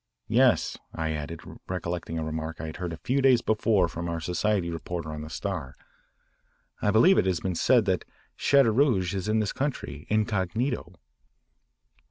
"Yes," 0.29 0.79
I 0.95 1.11
added, 1.11 1.41
recollecting 1.67 2.17
a 2.17 2.23
remark 2.23 2.59
I 2.59 2.65
had 2.65 2.77
heard 2.77 2.91
a 2.91 2.97
few 2.97 3.21
days 3.21 3.43
before 3.43 3.87
from 3.87 4.09
our 4.09 4.19
society 4.19 4.71
reporter 4.71 5.11
on 5.13 5.21
the 5.21 5.29
Star, 5.29 5.75
"I 6.81 6.89
believe 6.89 7.19
it 7.19 7.27
has 7.27 7.39
been 7.41 7.53
said 7.53 7.85
that 7.85 8.05
Chateaurouge 8.35 9.13
is 9.13 9.27
in 9.27 9.37
this 9.41 9.53
country, 9.53 10.07
incognito." 10.09 10.93